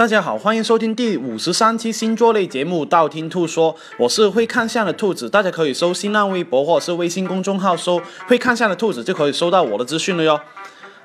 [0.00, 10.40] 大家好，欢迎收听第五十三期星座类节目《道听途说》，我是会看相的兔子，大家可以搜新浪微博或者是微信公众号搜“会看相的兔子”，就可以收到我的资讯了哟。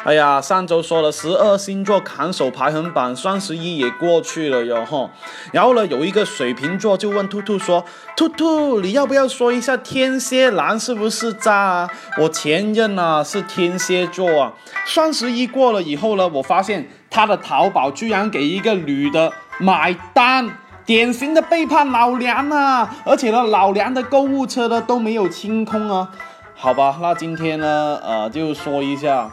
[0.05, 5.09] 哎呀，上周说了十二星座砍手排行榜，双十一也过去了哟哈。
[5.51, 7.83] 然后呢，有一个水瓶座就问兔兔说
[8.15, 11.89] ：“兔兔，你要不要说一下天蝎男是不是渣啊？
[12.21, 14.53] 我前任啊是天蝎座啊。
[14.85, 20.49] 双十一过了以后呢，我发现他的淘宝居然给一个女的买单，
[20.85, 22.93] 典型的背叛老娘啊！
[23.05, 26.09] 而且呢，老娘的购物车呢都没有清空啊。
[26.55, 29.31] 好吧，那今天呢，呃，就说一下。”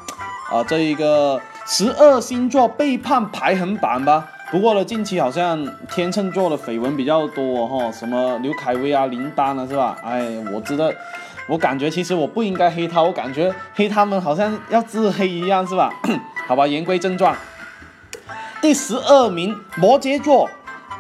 [0.53, 4.29] 啊，这一个十二星座背叛排行榜吧。
[4.53, 9.97] 不过呢，近期好像天秤座的绯闻比较多哈，什么刘恺威啊、林丹啊，是吧？
[10.05, 10.89] 哎，我知道，
[11.49, 15.91] 我感觉其实我不应该黑他，我感觉黑他们好像要自黑一样，是吧？
[16.47, 17.35] 好吧，言归正传，
[18.62, 20.48] 第十二名摩羯座，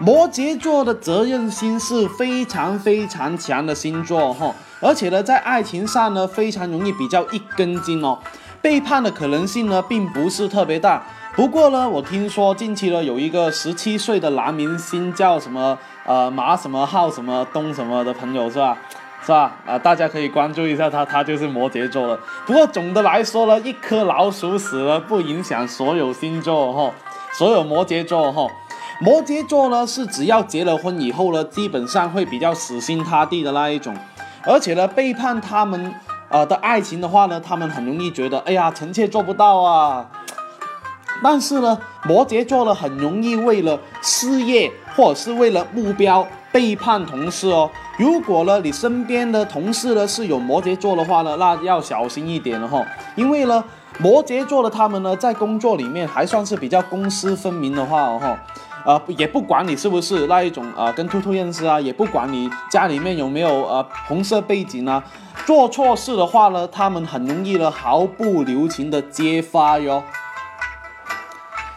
[0.00, 8.18] 摩羯座的责任心是非常非常强的星座哈，而且呢，在爱情上呢，非常容易比较一根筋哦。
[8.60, 11.04] 背叛的可能性呢，并不是特别大。
[11.36, 18.76] 不过呢，我听说近期呢，有一个十七岁的男明星叫什么呃马什么浩什么东什么的朋友是吧？
[19.24, 19.52] 是吧？
[19.64, 22.18] 啊，大家可以关注一下他，他就是摩羯座了。
[22.44, 26.92] 不过总的来说呢，一颗老鼠死了不影响所有星座哈，
[27.32, 28.46] 所有摩羯座哈。
[29.00, 33.96] 摩羯座呢是只要结了婚以后呢，基本上会比较死心塌地的那一种，
[34.44, 35.94] 而且呢背叛他们。
[36.34, 40.10] 呃的爱情的话呢，他们很容易觉得，哎呀，臣妾做不到啊。
[41.22, 47.70] 但是呢，摩羯座呢，很容易为了事业或者是为了目标背叛同事哦。
[47.98, 52.84] 如果呢，你身边的同事呢是有摩羯座的话呢，那要小心一点了哈。
[53.14, 53.62] 因为呢，
[53.98, 58.38] 摩羯座的他们呢，在工作里面还算是比较公私分明的话哦。
[58.84, 65.04] 呃，也不管你是不是那一种啊，跟兔兔认识啊，也不管你家里面有没有呃红色背景啊，
[65.46, 70.02] 做错事的话呢，他们很容易呢毫不留情的揭发哟。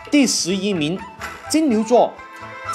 [0.10, 0.98] 第十一名，
[1.48, 2.12] 金牛座，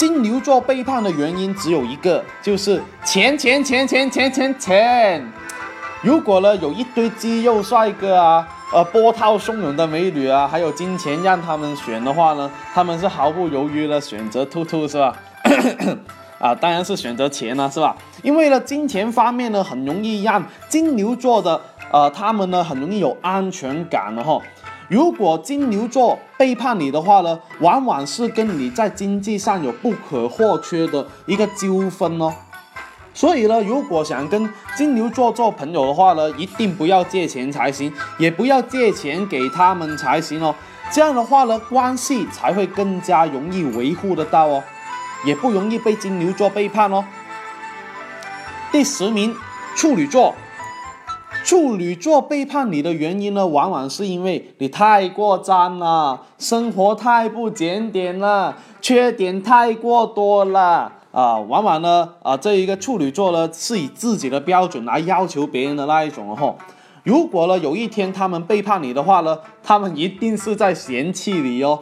[0.01, 5.33] 金牛座背叛的原因只有一个，就是钱钱钱钱钱钱钱。
[6.01, 8.49] 如果呢有一堆肌肉帅哥啊。
[8.73, 15.13] 呃，波涛汹涌的美女啊，还有金钱让他们选的话呢，他们是毫不犹豫的选择兔兔是吧？
[16.39, 17.97] 啊，当然是选择钱了是吧？
[18.23, 24.41] 因为呢，金钱方面呢，很容易让金牛座的呃，他们呢很容易有安全感的哈。
[24.91, 32.35] 如果金牛座背叛你的话呢，往往是跟你在经济上有不可或缺的一个纠纷哦。
[33.15, 40.53] 所以呢，如果想跟金牛座做朋友的话呢，一定不要借钱才行，也不要借钱给他们才行哦。
[40.91, 44.65] 这样的话呢，关系才会更加容易维护得到哦，
[45.25, 47.05] 也不容易被金牛座背叛哦。
[48.73, 49.37] 第十名，
[49.77, 50.35] 处女座，
[51.45, 60.93] 处女座背叛你的原因呢，往往是因为你太过脏了，生活太不检点了，缺点太过多了。
[61.13, 66.55] 啊，往往呢，啊，这一个处女座呢，是以自己的标准来要求别人的那一种哦。
[67.03, 71.81] 如果呢，有一天他们背叛你的话呢，他们一定是在嫌弃你哦。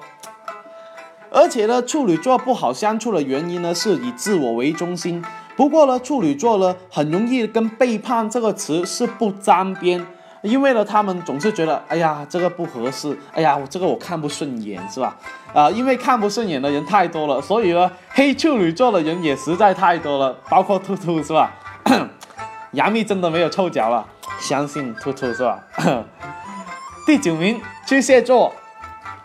[1.30, 5.22] 而且呢，处女座不好相处的原因呢，是以自我为中心。
[5.58, 10.06] 不过呢，处女座呢，很容易跟背叛这个词是不沾边。
[10.42, 15.16] 因为呢，他们总是觉得，哎呀，这个不合适，哎呀，我这个我看不顺眼，是吧？
[15.52, 21.52] 啊，因为看不顺眼的人太多了，所以呢，黑处女座的人也实在太多了，包括兔兔，是吧？
[22.70, 24.06] 杨幂真的没有臭脚了，
[24.38, 25.58] 相信兔兔，是吧？
[27.04, 28.54] 第九名，巨蟹座。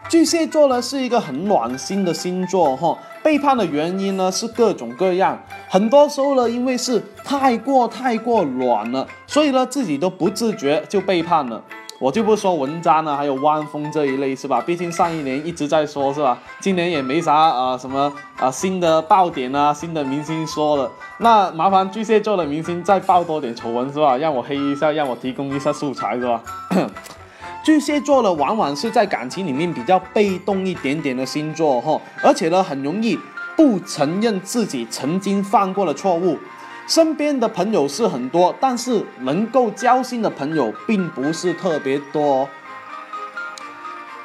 [0.10, 11.64] 巨蟹座呢是一个很暖心的星座哈，背叛的原因呢是各种各样，很多时候呢因为是太过太过软了，所以呢自己都不自觉就背叛了。
[12.00, 14.60] 我就不说文章了，还有汪峰这一类是吧？
[14.68, 16.38] 毕竟上一年一直在说是吧？
[16.60, 24.18] 今年也没啥啊什么啊新的爆点啊，新的明星说了，那麻烦巨蟹座的明星再爆多点丑闻是吧？
[24.18, 26.44] 让我黑一下，让我提供一下素材是吧？
[27.64, 33.18] 巨蟹座呢，往往是在感情里面比较被动一点点的星座哈，而且呢，很容易
[33.56, 36.38] 不承认自己曾经犯过的错误。
[36.86, 42.50] 身边的朋友是很多，但是能够交心的朋友并不是特别多。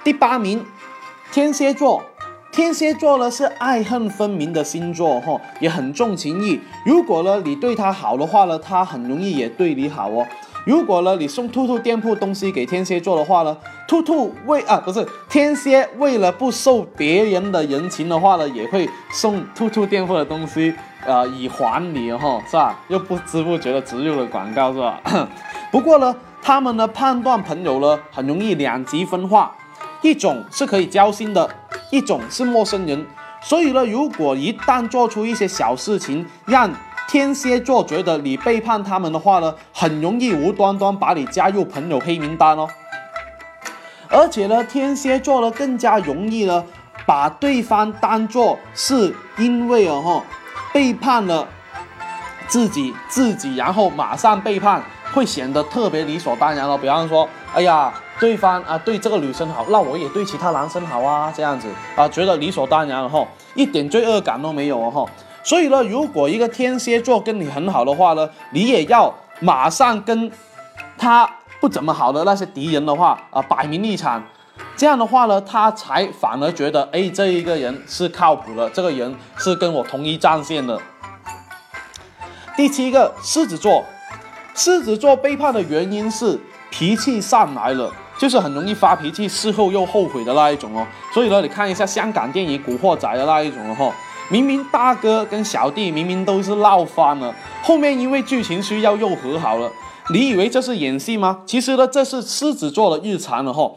[0.03, 0.67] 第八名，
[1.31, 2.03] 天蝎座。
[2.51, 6.59] 天蝎座呢是爱恨分明的星座哈，也很重情义。
[6.85, 10.27] 如果呢你对他好的话呢，他很容易也对你好哦。
[10.69, 13.57] 如果呢你送兔兔店铺东西给天蝎座的话呢，
[13.87, 20.75] 兔兔为啊不是天蝎为了不受别人的人情的话呢，也会送兔兔店铺的东西，
[21.07, 22.79] 呃以还你哈，是吧？
[22.89, 25.01] 又不知不觉的植入了广告是吧？
[25.73, 29.51] 不过呢，他们呢判断朋友呢很容易两极分化，
[30.03, 31.49] 一种是可以交心的，
[31.91, 33.07] 一种是陌生人。
[33.41, 36.71] 所以呢，如果一旦做出一些小事情，让
[37.09, 42.69] 天蝎座觉得你背叛他们的话呢，很容易无端端把你加入朋友黑名单哦。
[44.11, 46.63] 而且呢，天蝎座呢更加容易呢
[47.07, 50.23] 把对方当做是因为哦哈
[50.73, 51.49] 背叛了
[52.47, 54.83] 自己自己，然后马上背叛，
[55.15, 56.77] 会显得特别理所当然了。
[56.77, 57.93] 比方说，哎呀。
[58.21, 65.07] 对方啊，对这个女生好，那我也对其他男生好啊，这样子啊，觉得理所当然了哈，一点罪恶感都没有哦哈。
[65.49, 69.11] 所以呢，如果一个天蝎座跟你很好的话呢，你也要
[69.41, 70.31] 马上跟
[70.99, 71.27] 他
[71.59, 74.23] 不怎么好的那些敌人的话啊，摆明立场，
[74.77, 80.79] 这样的话呢，他才反而觉得，哎，这一个人是靠谱的，这个人是跟我同一战线的。
[82.55, 83.83] 第七个，狮子座，
[84.55, 87.91] 狮子座背叛的原因是脾气上来了。
[88.19, 90.85] 就是很容易发脾气，事后又后悔的那一种哦。
[91.15, 93.95] 所以呢，你看一下香港电影《古惑仔》的那一种哦，
[94.31, 99.71] 明明大哥跟小弟明明都是闹翻了，后面因为剧情需要又和好了。
[100.13, 101.43] 你以为这是演戏吗？
[101.47, 103.73] 其实呢，这是狮子座的日常了哈。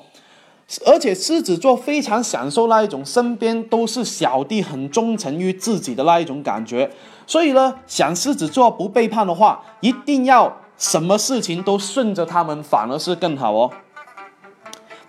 [0.85, 6.89] 而且狮子座非常享受那一种身边都是小弟，很忠诚于自己的那一种感觉。
[7.27, 13.69] 所以呢，想狮子座不背叛的话，一定要什么事情都顺着他们，反而是更好哦。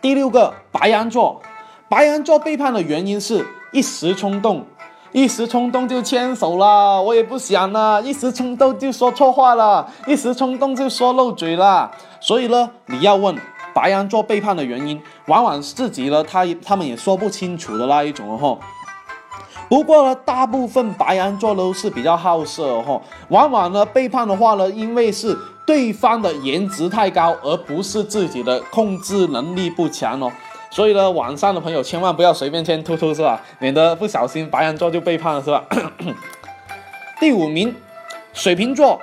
[0.00, 1.40] 第六个白羊座，
[1.88, 4.66] 白羊座背叛的原因是一时冲动，
[5.12, 11.91] 一时冲动就牵手了，我也不想了，一时冲动就说错话了，一时冲动就说漏嘴了。
[12.20, 13.37] 所以呢，你要问
[13.75, 18.59] 白羊座背叛的原因，往往自己呢，他他们也说不清楚的那一种哦。
[19.69, 25.37] 不过呢，大部分白羊座都是比较好色哦，往往呢背叛的话呢，因为是。
[25.64, 30.29] 对方的颜值太高，而不是自己的控制能力不强哦。
[30.72, 33.38] 所以呢，网上的朋友千万不要随便签突突是吧？
[33.58, 35.62] 免得不小心白羊座就背叛了是吧？
[37.20, 37.76] 第五名，
[38.32, 38.98] 水瓶座。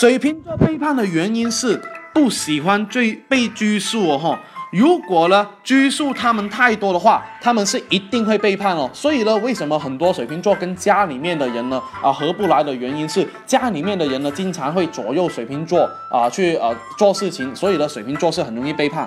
[0.00, 1.78] 水瓶座背叛的原因是
[2.14, 4.40] 不喜欢追被拘束哦哈。
[4.72, 8.88] 如果呢拘束他们太多的话，他们是一定会背叛哦。
[8.94, 19.06] 所以呢，为什么很多水瓶座跟家里面的人呢啊合不来的原因是家里面的人呢经常会左右水瓶座啊去呃做事情，所以呢水瓶座是很容易背叛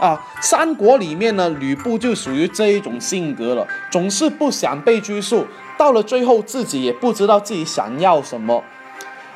[0.00, 0.20] 啊。
[0.40, 5.46] 三国里面呢吕布就属于这一种性格了，总是不想被拘束，
[5.78, 8.62] 到了最后自己也不知道自己想要什么。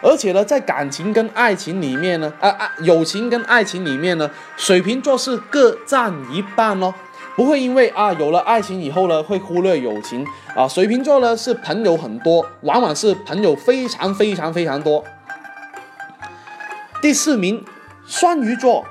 [0.01, 6.95] 而且呢，在感情跟爱情里面呢，啊啊，友情跟爱情里面呢，水瓶座是各占一半哦，
[7.35, 10.25] 不会因为啊有了爱情以后呢，会忽略友情
[10.55, 10.69] 啊。
[10.69, 15.03] 水瓶座呢是朋友很多，往往是朋友非常非常非常多。
[17.03, 17.65] 第四名，
[18.07, 18.85] 双鱼座，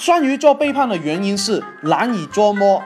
[0.00, 2.82] 双鱼座背叛的原因是难以捉摸，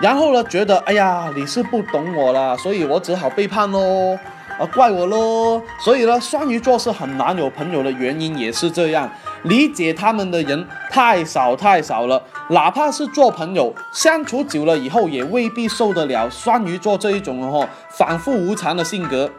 [0.00, 4.16] 然后呢觉得哎呀你是不懂我了，所以我只好背叛喽。
[4.58, 5.60] 啊，怪我喽！
[5.78, 9.06] 所以呢，双鱼座是很难有朋友的原因也是这样，
[9.42, 12.22] 理解他们的人太少太少了。
[12.48, 19.30] 哪怕是做朋友，相处久了以后，也未必受得了双鱼座这一种哦反复无常的性格。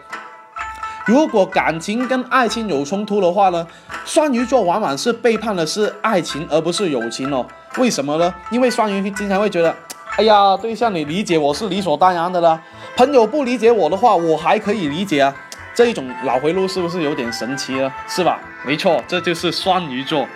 [1.08, 3.66] 如果感情跟爱情有冲突的话呢，
[4.04, 7.46] 双鱼座往往是背叛的是爱情，而不是友情哦。
[7.78, 8.34] 为什么呢？
[8.52, 9.74] 因为双鱼经常会觉得，
[10.18, 12.62] 哎呀，对象你理解我是理所当然的啦。
[12.98, 15.34] 朋友不理解我的话，我还可以理解啊，
[15.74, 17.90] 这一种脑回路是不是有点神奇了？
[18.06, 18.42] 是吧？
[18.66, 20.28] 没错，这就是双鱼座。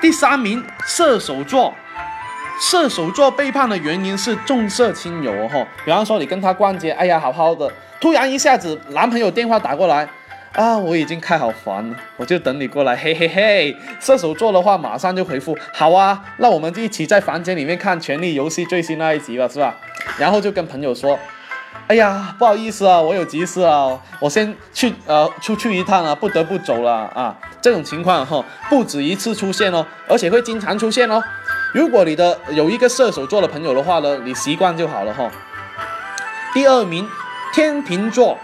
[0.00, 1.74] 第三名，射手座。
[2.60, 10.06] 射手座背叛的原因是重色轻友哦，比方说你跟他逛街，哎呀，好好的，突然一下子男朋友电话打过来，
[10.52, 13.74] 啊，我已经开好房了，我就等你过来，嘿嘿嘿。
[13.98, 19.74] 射手座的话，马上就回复，好啊，那我们就一起在房间里面看《权力游戏》最新那一集吧，是吧？
[20.18, 21.18] 然后就跟朋友说。
[21.86, 27.36] 哎呀，不好意思啊，我有急事啊，我先去呃出去一趟啊，不得不走了啊。
[27.60, 31.20] 这种情况哈，不止一次出现哦，而且会经常出现哦。
[31.72, 35.30] 如果你的有一个射手座的朋友的话呢，你习惯就好了哈。
[36.52, 37.08] 第二名，
[37.54, 38.36] 天秤座，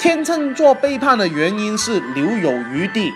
[0.00, 3.12] 天秤座背叛的原因是留有余地。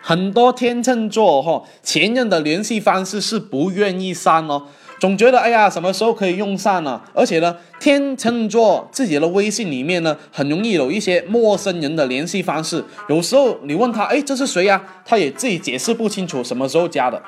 [0.00, 4.62] 很多天秤座哈前任的联系方式是不愿意删哦。
[5.00, 7.00] 总觉得哎呀，什么时候可以用上呢？
[7.12, 12.84] 而且呢，天秤座自己的微信里面呢，很容易有一些陌生人的联系方式。
[13.08, 14.80] 有时候你问他，哎，这是谁呀？
[15.04, 17.20] 他也自己解释不清楚什么时候加的。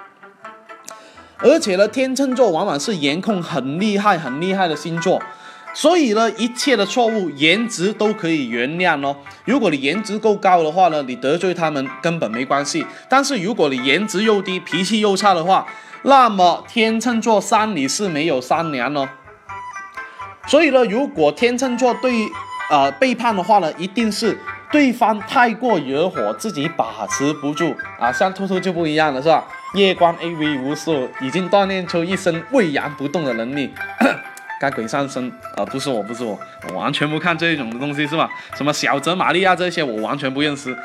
[1.43, 5.21] 而且呢，天秤座往往是颜控很厉害、很厉害的星座。
[5.73, 9.17] 所以呢，一切的错误，颜值都可以原谅哦。
[9.45, 12.85] 如果你颜值够高的话呢，你得罪他们根本没关系。
[13.09, 15.65] 但是如果你颜值又低，脾气又差的话，
[16.03, 19.09] 那么天秤座山里是没有三娘哦。
[20.49, 22.27] 所以呢，如果天秤座对
[22.71, 24.37] 呃背叛的话呢，一定是
[24.73, 28.13] 对方太过惹火，自己把持不住啊。
[28.13, 29.45] 像兔兔就不一样了，是吧？
[29.75, 33.73] 夜观 AV 无数，已经锻炼出一身巍然不动的能力。
[34.61, 35.65] 该鬼上身啊！
[35.65, 38.29] 不是我，不是我，我完全不看这一种的东西，是吧？
[38.55, 40.77] 什么小泽玛利亚这些，我完全不认识。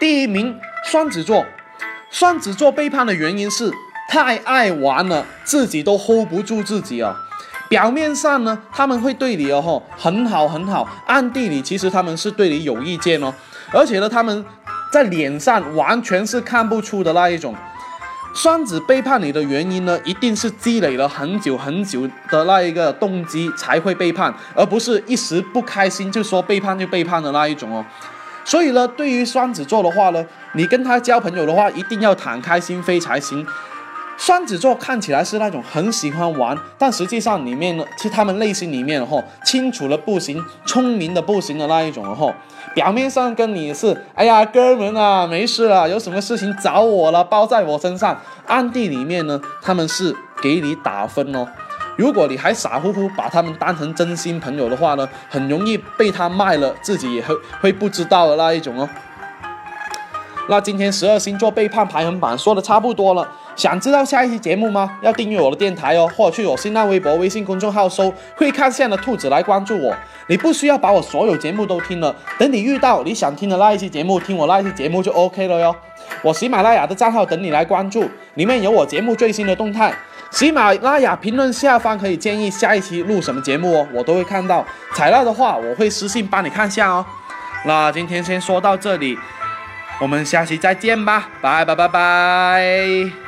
[0.00, 1.44] 第一名，双子座。
[2.10, 3.70] 双子座背叛的原因是
[4.08, 7.14] 太爱玩了，自己都 hold 不住自己哦。
[7.68, 13.32] 表面上呢，他们会对你哦吼很好很好，暗地里其实他们是对你有意见哦。
[13.72, 14.44] 而且呢，他们
[14.92, 17.54] 在脸上完全是看不出的那一种。
[18.34, 27.84] 双子背叛你的原因呢，一定是积累了很久很久的那一个动机才会背叛，而不是一时不开心就说背叛就背叛的那一种哦。
[28.44, 33.46] 所以呢，对于双子座的话呢，你跟他交朋友的话，一定要敞开心扉才行。
[34.16, 42.32] 双子座看起来是那种很喜欢玩，但实际上里面呢，其实他们内心里面哈，清楚的不行，聪明的不行的那一种哈。
[42.74, 48.18] 表面上跟你是，哎呀，哥们啊，没事了，有什么事情找我了，包在我身上。
[48.46, 51.46] 暗地里面呢，他们是给你打分哦。
[51.96, 58.88] 如果你还傻乎乎把他们当成真心朋友的话呢，很容易被他卖了，自己也会会不知道的那一种哦。
[60.48, 63.26] 那今天十二星座背叛排行榜说的差不多了。
[63.56, 64.98] 想知道下一期节目吗？
[65.02, 69.94] 要订阅我的电台哦，或者去我新浪微博、微信公众号搜“会看相的兔子”来关注我。
[70.26, 75.74] 你不需要把我所有节目都听了，等你遇到你想听的那一期节目，听我那一期节目就 OK 了哟。
[76.22, 79.92] 我喜马拉雅的账号等你来关注，里面有我节目最新的动态。
[80.30, 84.66] 喜马拉雅评论下方可以建议下一期录什么节目哦，我都会看到。
[84.94, 87.06] 采纳的话，我会私信帮你看下哦。
[87.66, 89.16] 那今天先说到这里，
[90.00, 93.23] 我们下期再见吧，拜拜拜拜。